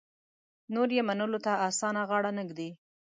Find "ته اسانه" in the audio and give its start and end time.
1.45-2.01